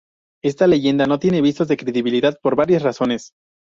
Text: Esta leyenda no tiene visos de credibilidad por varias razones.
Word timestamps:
Esta 0.43 0.65
leyenda 0.65 1.05
no 1.05 1.19
tiene 1.19 1.43
visos 1.43 1.67
de 1.67 1.77
credibilidad 1.77 2.35
por 2.41 2.55
varias 2.55 2.81
razones. 2.81 3.33